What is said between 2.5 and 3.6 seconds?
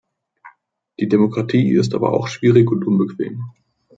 und unbequem.